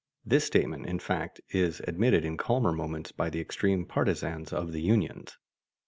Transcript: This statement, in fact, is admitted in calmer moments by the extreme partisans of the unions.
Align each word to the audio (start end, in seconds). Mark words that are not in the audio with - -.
This 0.25 0.45
statement, 0.45 0.87
in 0.87 0.97
fact, 0.97 1.41
is 1.51 1.79
admitted 1.87 2.25
in 2.25 2.35
calmer 2.35 2.71
moments 2.71 3.11
by 3.11 3.29
the 3.29 3.39
extreme 3.39 3.85
partisans 3.85 4.51
of 4.51 4.71
the 4.71 4.81
unions. 4.81 5.37